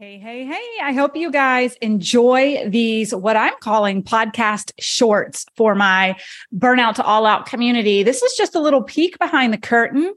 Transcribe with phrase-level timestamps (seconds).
[0.00, 0.82] Hey, hey, hey.
[0.82, 6.16] I hope you guys enjoy these, what I'm calling podcast shorts for my
[6.56, 8.02] burnout to all out community.
[8.02, 10.14] This is just a little peek behind the curtain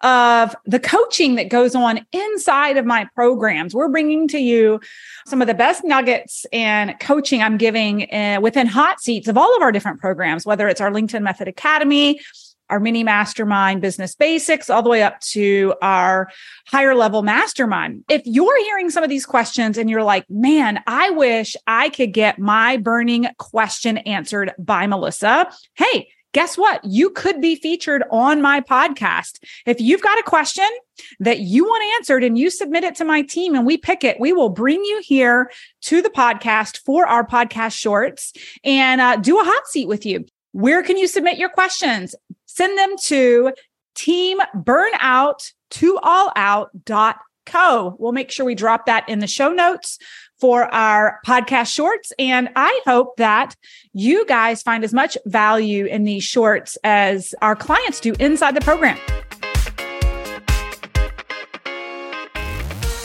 [0.00, 3.74] of the coaching that goes on inside of my programs.
[3.74, 4.80] We're bringing to you
[5.26, 9.54] some of the best nuggets and coaching I'm giving uh, within hot seats of all
[9.54, 12.20] of our different programs, whether it's our LinkedIn Method Academy,
[12.70, 16.28] our mini mastermind business basics all the way up to our
[16.66, 18.04] higher level mastermind.
[18.08, 22.12] If you're hearing some of these questions and you're like, man, I wish I could
[22.12, 25.50] get my burning question answered by Melissa.
[25.74, 26.84] Hey, guess what?
[26.84, 29.42] You could be featured on my podcast.
[29.64, 30.68] If you've got a question
[31.18, 34.20] that you want answered and you submit it to my team and we pick it,
[34.20, 35.50] we will bring you here
[35.82, 40.26] to the podcast for our podcast shorts and uh, do a hot seat with you.
[40.52, 42.14] Where can you submit your questions?
[42.56, 43.52] Send them to
[43.94, 47.96] team burnout to all out.co.
[47.98, 49.98] We'll make sure we drop that in the show notes
[50.40, 52.14] for our podcast shorts.
[52.18, 53.54] And I hope that
[53.92, 58.62] you guys find as much value in these shorts as our clients do inside the
[58.62, 58.98] program.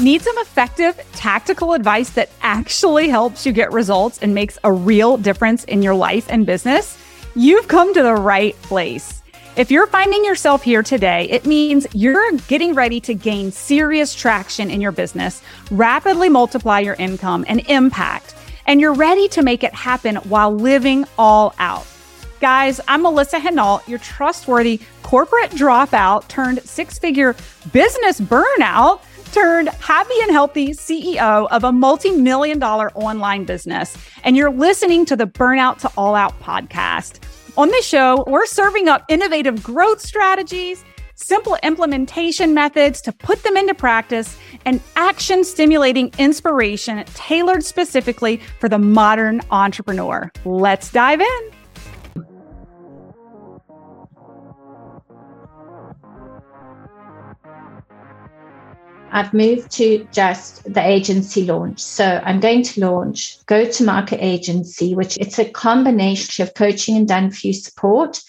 [0.00, 5.16] Need some effective tactical advice that actually helps you get results and makes a real
[5.16, 6.98] difference in your life and business?
[7.36, 9.15] You've come to the right place.
[9.56, 14.70] If you're finding yourself here today, it means you're getting ready to gain serious traction
[14.70, 15.40] in your business,
[15.70, 18.34] rapidly multiply your income and impact,
[18.66, 21.86] and you're ready to make it happen while living all out.
[22.38, 27.34] Guys, I'm Melissa Henault, your trustworthy corporate dropout turned six figure
[27.72, 29.00] business burnout
[29.32, 33.96] turned happy and healthy CEO of a multi million dollar online business.
[34.22, 37.20] And you're listening to the Burnout to All Out podcast.
[37.58, 43.56] On this show, we're serving up innovative growth strategies, simple implementation methods to put them
[43.56, 50.30] into practice, and action stimulating inspiration tailored specifically for the modern entrepreneur.
[50.44, 51.55] Let's dive in.
[59.16, 61.80] I've moved to just the agency launch.
[61.80, 66.98] So I'm going to launch go to market agency, which it's a combination of coaching
[66.98, 68.20] and done for you support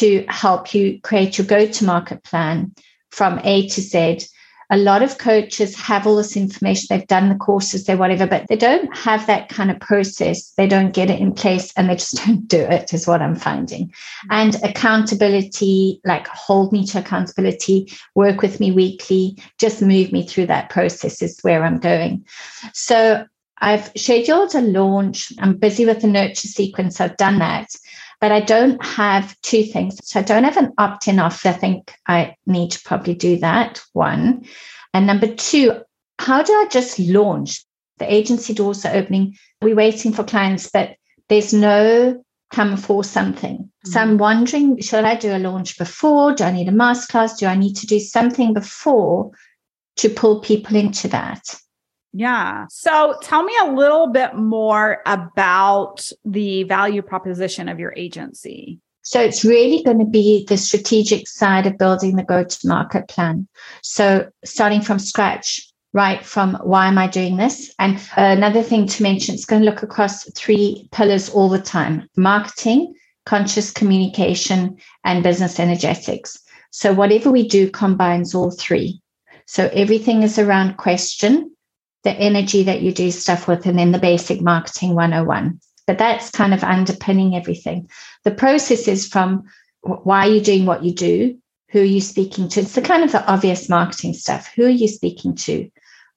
[0.00, 2.72] to help you create your go to market plan
[3.10, 4.26] from A to Z
[4.72, 8.46] a lot of coaches have all this information, they've done the courses, they whatever, but
[8.48, 10.50] they don't have that kind of process.
[10.52, 13.36] They don't get it in place and they just don't do it, is what I'm
[13.36, 13.92] finding.
[14.30, 20.46] And accountability, like hold me to accountability, work with me weekly, just move me through
[20.46, 22.24] that process is where I'm going.
[22.72, 23.26] So
[23.58, 25.34] I've scheduled a launch.
[25.38, 26.98] I'm busy with the nurture sequence.
[26.98, 27.68] I've done that
[28.22, 29.98] but I don't have two things.
[30.04, 31.48] So I don't have an opt in offer.
[31.48, 34.46] I think I need to probably do that, one.
[34.94, 35.82] And number two,
[36.20, 37.64] how do I just launch?
[37.98, 39.36] The agency doors are opening.
[39.60, 40.94] We're waiting for clients, but
[41.28, 43.58] there's no come for something.
[43.58, 43.90] Mm-hmm.
[43.90, 46.32] So I'm wondering, should I do a launch before?
[46.32, 47.36] Do I need a masterclass?
[47.36, 49.32] Do I need to do something before
[49.96, 51.42] to pull people into that?
[52.12, 52.66] Yeah.
[52.68, 58.80] So tell me a little bit more about the value proposition of your agency.
[59.02, 63.08] So it's really going to be the strategic side of building the go to market
[63.08, 63.48] plan.
[63.82, 67.74] So starting from scratch, right from why am I doing this?
[67.78, 72.08] And another thing to mention, it's going to look across three pillars all the time
[72.16, 72.94] marketing,
[73.26, 76.38] conscious communication, and business energetics.
[76.70, 79.00] So whatever we do combines all three.
[79.46, 81.54] So everything is around question,
[82.04, 85.60] the energy that you do stuff with, and then the basic marketing 101.
[85.86, 87.88] But that's kind of underpinning everything.
[88.24, 89.44] The process is from
[89.82, 91.38] why are you doing what you do?
[91.70, 92.60] Who are you speaking to?
[92.60, 94.52] It's the kind of the obvious marketing stuff.
[94.54, 95.70] Who are you speaking to?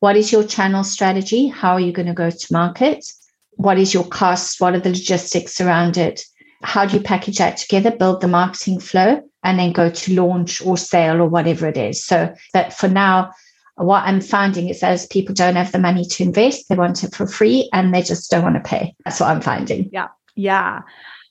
[0.00, 1.46] What is your channel strategy?
[1.46, 3.04] How are you going to go to market?
[3.52, 4.60] What is your cost?
[4.60, 6.24] What are the logistics around it?
[6.62, 10.64] How do you package that together, build the marketing flow, and then go to launch
[10.64, 12.04] or sale or whatever it is?
[12.04, 13.32] So that for now,
[13.76, 17.14] what I'm finding is as people don't have the money to invest, they want it
[17.14, 18.94] for free and they just don't want to pay.
[19.04, 19.88] That's what I'm finding.
[19.92, 20.08] Yeah.
[20.36, 20.80] Yeah.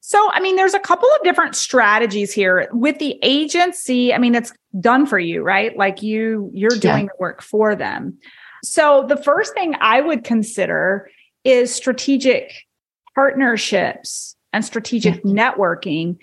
[0.00, 4.12] So, I mean, there's a couple of different strategies here with the agency.
[4.12, 5.76] I mean, it's done for you, right?
[5.76, 7.06] Like you, you're doing yeah.
[7.06, 8.18] the work for them.
[8.64, 11.08] So, the first thing I would consider
[11.44, 12.52] is strategic
[13.14, 15.38] partnerships and strategic mm-hmm.
[15.38, 16.16] networking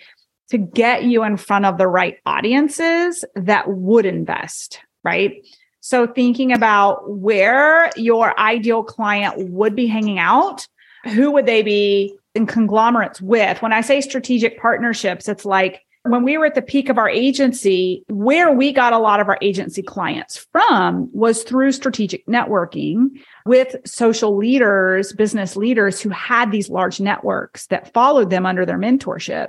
[0.49, 5.45] to get you in front of the right audiences that would invest, right?
[5.89, 10.67] So thinking about where your ideal client would be hanging out,
[11.05, 13.59] who would they be in conglomerates with?
[13.63, 17.09] When I say strategic partnerships, it's like when we were at the peak of our
[17.09, 23.07] agency, where we got a lot of our agency clients from was through strategic networking
[23.47, 28.77] with social leaders, business leaders who had these large networks that followed them under their
[28.77, 29.47] mentorship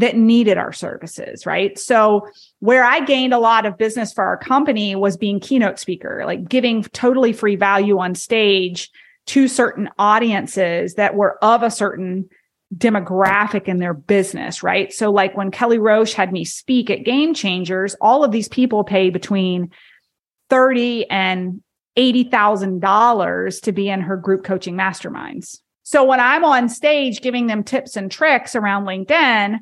[0.00, 1.78] that needed our services, right?
[1.78, 2.26] So
[2.60, 6.48] where I gained a lot of business for our company was being keynote speaker, like
[6.48, 8.90] giving totally free value on stage
[9.26, 12.30] to certain audiences that were of a certain
[12.74, 14.90] demographic in their business, right?
[14.90, 18.84] So like when Kelly Roach had me speak at Game Changers, all of these people
[18.84, 19.70] pay between
[20.48, 21.62] 30 and
[21.98, 25.58] $80,000 to be in her group coaching masterminds.
[25.82, 29.58] So when I'm on stage giving them tips and tricks around LinkedIn,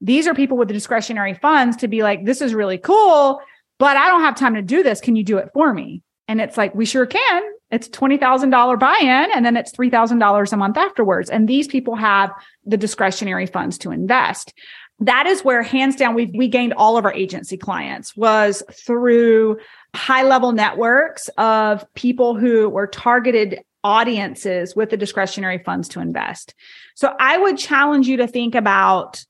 [0.00, 3.40] these are people with the discretionary funds to be like, this is really cool,
[3.78, 5.00] but I don't have time to do this.
[5.00, 6.02] Can you do it for me?
[6.28, 7.42] And it's like, we sure can.
[7.70, 11.30] It's $20,000 buy in, and then it's $3,000 a month afterwards.
[11.30, 12.32] And these people have
[12.64, 14.54] the discretionary funds to invest.
[15.00, 19.58] That is where, hands down, we we gained all of our agency clients was through
[19.94, 26.54] high level networks of people who were targeted audiences with the discretionary funds to invest.
[26.94, 29.24] So I would challenge you to think about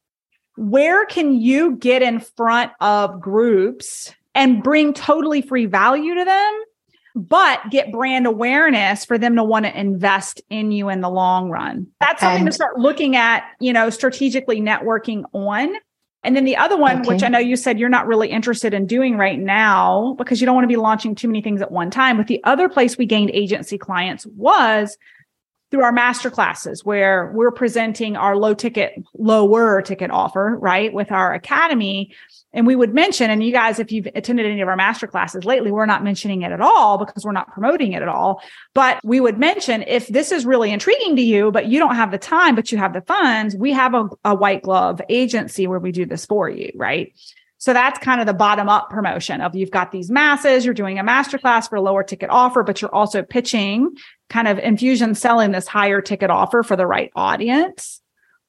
[0.58, 6.62] where can you get in front of groups and bring totally free value to them
[7.14, 11.48] but get brand awareness for them to want to invest in you in the long
[11.48, 11.86] run?
[12.00, 15.74] That's something and, to start looking at you know strategically networking on.
[16.24, 17.08] And then the other one okay.
[17.08, 20.46] which i know you said you're not really interested in doing right now because you
[20.46, 22.98] don't want to be launching too many things at one time but the other place
[22.98, 24.98] we gained agency clients was
[25.70, 30.92] through our master classes where we're presenting our low ticket, lower ticket offer, right?
[30.92, 32.14] With our academy.
[32.54, 35.44] And we would mention, and you guys, if you've attended any of our master classes
[35.44, 38.40] lately, we're not mentioning it at all because we're not promoting it at all.
[38.72, 42.10] But we would mention if this is really intriguing to you, but you don't have
[42.10, 45.78] the time, but you have the funds, we have a, a white glove agency where
[45.78, 47.12] we do this for you, right?
[47.58, 50.98] So that's kind of the bottom up promotion of you've got these masses, you're doing
[50.98, 53.90] a masterclass for a lower ticket offer, but you're also pitching
[54.28, 58.00] kind of infusion selling this higher ticket offer for the right audience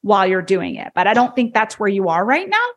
[0.01, 0.91] while you're doing it.
[0.93, 2.67] But I don't think that's where you are right now.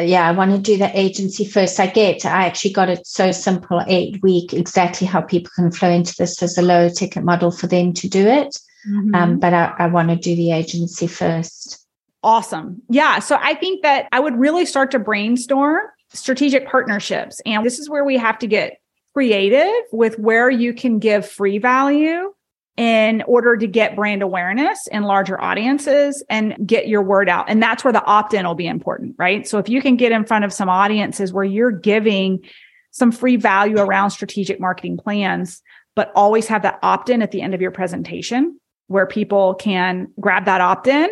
[0.00, 1.78] Yeah, I want to do the agency first.
[1.78, 5.90] I get, I actually got it so simple, eight week, exactly how people can flow
[5.90, 8.58] into this as a lower ticket model for them to do it.
[8.88, 9.14] Mm-hmm.
[9.14, 11.79] Um, but I, I want to do the agency first.
[12.22, 12.82] Awesome.
[12.88, 13.18] Yeah.
[13.20, 15.80] So I think that I would really start to brainstorm
[16.12, 17.40] strategic partnerships.
[17.46, 18.80] And this is where we have to get
[19.14, 22.32] creative with where you can give free value
[22.76, 27.44] in order to get brand awareness in larger audiences and get your word out.
[27.48, 29.46] And that's where the opt in will be important, right?
[29.46, 32.42] So if you can get in front of some audiences where you're giving
[32.90, 35.62] some free value around strategic marketing plans,
[35.94, 40.08] but always have that opt in at the end of your presentation where people can
[40.18, 41.08] grab that opt in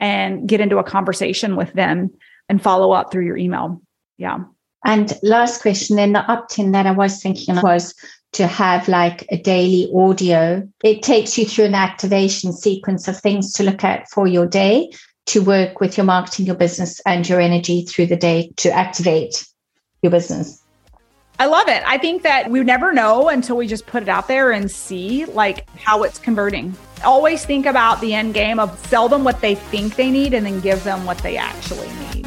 [0.00, 2.10] and get into a conversation with them
[2.48, 3.80] and follow up through your email.
[4.18, 4.38] Yeah.
[4.84, 7.94] And last question, then the opt in that I was thinking was
[8.32, 10.68] to have like a daily audio.
[10.84, 14.90] It takes you through an activation sequence of things to look at for your day
[15.26, 19.46] to work with your marketing, your business, and your energy through the day to activate
[20.02, 20.62] your business.
[21.38, 21.82] I love it.
[21.84, 25.26] I think that we never know until we just put it out there and see
[25.26, 26.74] like how it's converting.
[27.04, 30.46] Always think about the end game of sell them what they think they need and
[30.46, 32.26] then give them what they actually need.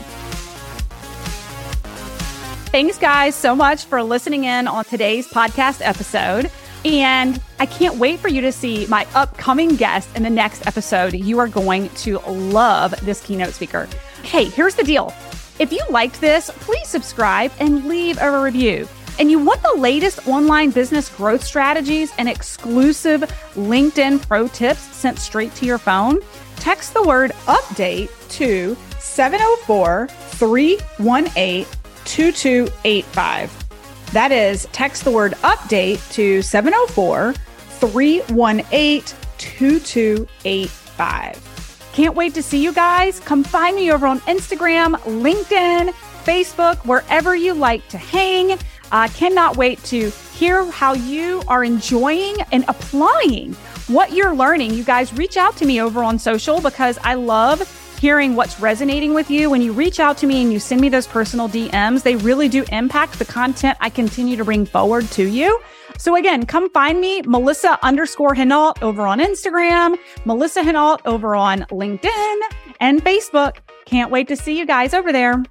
[2.69, 6.51] Thanks, guys, so much for listening in on today's podcast episode.
[6.85, 11.15] And I can't wait for you to see my upcoming guest in the next episode.
[11.15, 13.89] You are going to love this keynote speaker.
[14.21, 15.15] Hey, here's the deal.
[15.57, 18.87] If you liked this, please subscribe and leave a review
[19.19, 23.21] and you want the latest online business growth strategies and exclusive
[23.53, 26.19] LinkedIn pro tips sent straight to your phone,
[26.55, 31.67] text the word update to 704 318
[32.05, 33.65] 2285.
[34.13, 39.03] That is, text the word update to 704 318
[39.37, 41.89] 2285.
[41.93, 43.19] Can't wait to see you guys.
[43.19, 45.89] Come find me over on Instagram, LinkedIn,
[46.23, 48.57] Facebook, wherever you like to hang.
[48.91, 53.53] I cannot wait to hear how you are enjoying and applying
[53.87, 54.73] what you're learning.
[54.73, 57.61] You guys reach out to me over on social because I love
[57.99, 59.49] hearing what's resonating with you.
[59.49, 62.47] When you reach out to me and you send me those personal DMs, they really
[62.47, 65.59] do impact the content I continue to bring forward to you.
[65.97, 71.63] So again, come find me, Melissa underscore Henault over on Instagram, Melissa Henault over on
[71.63, 72.39] LinkedIn
[72.79, 73.57] and Facebook.
[73.85, 75.43] Can't wait to see you guys over there.